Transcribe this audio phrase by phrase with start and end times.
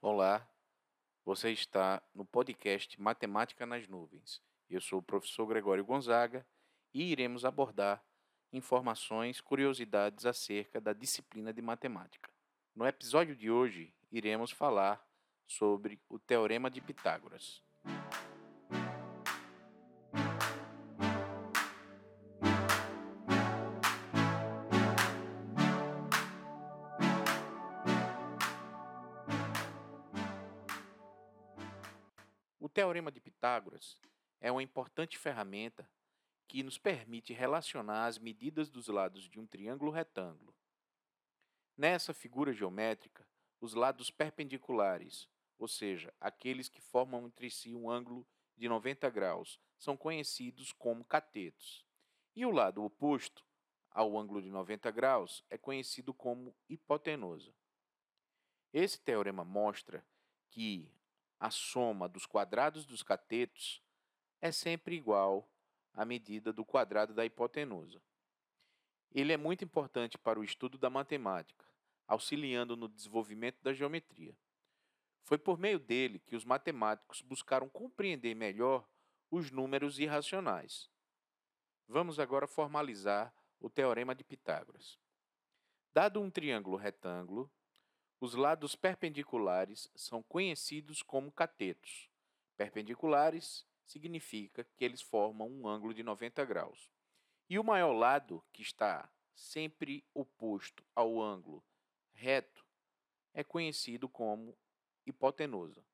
[0.00, 0.48] Olá,
[1.24, 4.40] você está no podcast Matemática nas Nuvens.
[4.70, 6.46] Eu sou o professor Gregório Gonzaga
[6.94, 8.00] e iremos abordar
[8.52, 12.30] informações, curiosidades acerca da disciplina de matemática.
[12.76, 15.04] No episódio de hoje, iremos falar
[15.48, 17.60] sobre o Teorema de Pitágoras.
[32.60, 34.00] O Teorema de Pitágoras
[34.40, 35.88] é uma importante ferramenta
[36.48, 40.52] que nos permite relacionar as medidas dos lados de um triângulo retângulo.
[41.76, 43.24] Nessa figura geométrica,
[43.60, 48.26] os lados perpendiculares, ou seja, aqueles que formam entre si um ângulo
[48.56, 51.86] de 90 graus, são conhecidos como catetos.
[52.34, 53.44] E o lado oposto
[53.88, 57.54] ao ângulo de 90 graus é conhecido como hipotenusa.
[58.72, 60.04] Esse teorema mostra
[60.50, 60.90] que
[61.38, 63.82] a soma dos quadrados dos catetos
[64.40, 65.48] é sempre igual
[65.92, 68.02] à medida do quadrado da hipotenusa.
[69.10, 71.64] Ele é muito importante para o estudo da matemática,
[72.06, 74.36] auxiliando no desenvolvimento da geometria.
[75.24, 78.86] Foi por meio dele que os matemáticos buscaram compreender melhor
[79.30, 80.90] os números irracionais.
[81.86, 84.98] Vamos agora formalizar o teorema de Pitágoras.
[85.92, 87.50] Dado um triângulo retângulo,
[88.20, 92.10] os lados perpendiculares são conhecidos como catetos.
[92.56, 96.90] Perpendiculares significa que eles formam um ângulo de 90 graus.
[97.48, 101.64] E o maior lado, que está sempre oposto ao ângulo
[102.12, 102.66] reto,
[103.32, 104.58] é conhecido como
[105.06, 105.84] hipotenusa.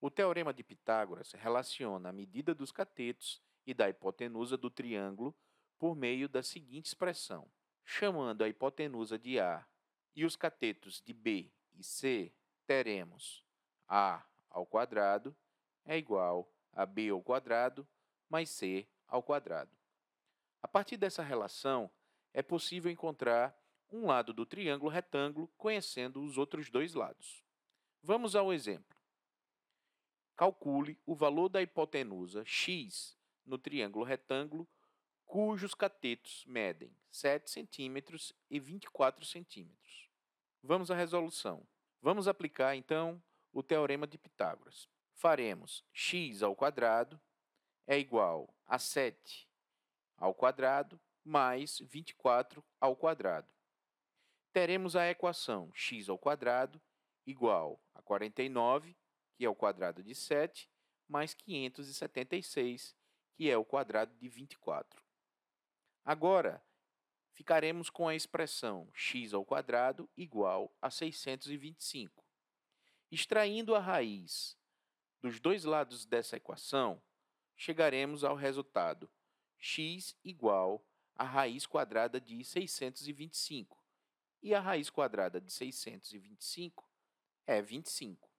[0.00, 5.34] O teorema de Pitágoras relaciona a medida dos catetos e da hipotenusa do triângulo
[5.78, 7.50] por meio da seguinte expressão:
[7.84, 9.66] chamando a hipotenusa de A
[10.14, 12.32] e os catetos de B e C,
[12.66, 13.44] teremos
[13.88, 15.36] A ao quadrado
[15.84, 17.86] é igual a B ao quadrado
[18.28, 19.70] mais C ao quadrado.
[20.60, 21.90] A partir dessa relação,
[22.34, 23.56] é possível encontrar
[23.90, 27.44] um lado do triângulo retângulo conhecendo os outros dois lados.
[28.02, 28.96] Vamos ao exemplo.
[30.36, 34.68] Calcule o valor da hipotenusa x no triângulo retângulo
[35.24, 40.05] cujos catetos medem 7 centímetros e 24 centímetros.
[40.66, 41.64] Vamos à resolução.
[42.02, 43.22] Vamos aplicar, então,
[43.52, 44.88] o teorema de Pitágoras.
[45.14, 47.20] Faremos x ao quadrado
[47.86, 49.48] é igual a 7
[50.16, 53.48] ao quadrado mais 24 ao quadrado.
[54.52, 56.82] Teremos a equação x ao quadrado
[57.24, 58.96] igual a 49,
[59.36, 60.68] que é o quadrado de 7,
[61.06, 62.96] mais 576,
[63.36, 65.00] que é o quadrado de 24.
[66.04, 66.60] Agora,
[67.36, 72.24] ficaremos com a expressão x ao quadrado igual a 625.
[73.12, 74.56] Extraindo a raiz
[75.20, 77.00] dos dois lados dessa equação,
[77.54, 79.08] chegaremos ao resultado
[79.58, 80.82] x igual
[81.14, 83.78] a raiz quadrada de 625.
[84.42, 86.88] E a raiz quadrada de 625
[87.46, 88.30] é 25.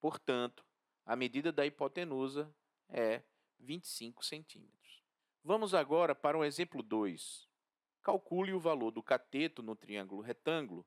[0.00, 0.64] Portanto,
[1.06, 2.54] a medida da hipotenusa
[2.90, 3.22] é
[3.58, 5.02] 25 centímetros.
[5.42, 7.47] Vamos agora para o exemplo 2.
[8.08, 10.82] Calcule o valor do cateto no triângulo retângulo,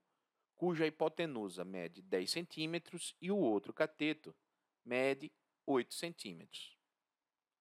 [0.55, 4.35] cuja hipotenusa mede 10 centímetros e o outro cateto
[4.83, 5.31] mede
[5.67, 6.75] 8 centímetros.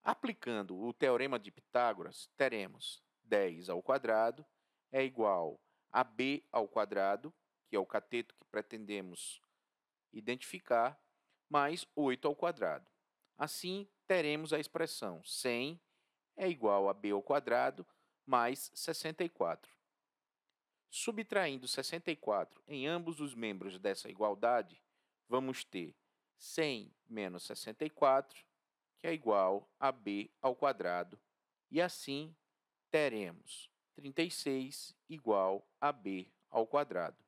[0.02, 4.46] Aplicando o teorema de Pitágoras, teremos 10 ao quadrado
[4.90, 5.60] é igual
[5.92, 7.30] a b ao quadrado,
[7.68, 9.42] que é o cateto que pretendemos
[10.10, 10.98] identificar,
[11.50, 12.90] mais 8 ao quadrado.
[13.36, 15.78] Assim, teremos a expressão 100
[16.34, 17.86] é igual a b ao quadrado
[18.26, 19.70] mais 64.
[20.88, 24.82] Subtraindo 64 em ambos os membros dessa igualdade,
[25.28, 25.96] vamos ter
[26.38, 28.44] 100 menos 64,
[28.98, 31.20] que é igual a b ao quadrado,
[31.70, 32.34] e assim
[32.90, 37.22] teremos 36 igual a b ao quadrado.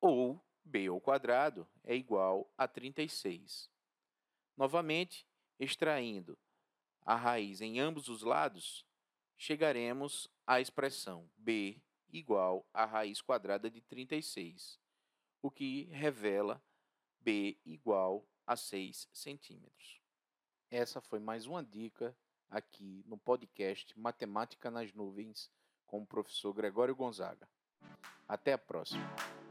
[0.00, 3.70] Ou b ao quadrado é igual a 36.
[4.56, 5.26] Novamente,
[5.58, 6.38] extraindo
[7.02, 8.84] a raiz em ambos os lados,
[9.36, 11.80] chegaremos à expressão b
[12.12, 14.78] igual à raiz quadrada de 36,
[15.42, 16.62] o que revela
[17.20, 20.00] b igual a 6 centímetros.
[20.70, 22.16] Essa foi mais uma dica
[22.50, 25.50] aqui no podcast Matemática nas Nuvens
[25.86, 27.48] com o professor Gregório Gonzaga.
[28.28, 29.43] Até a próxima!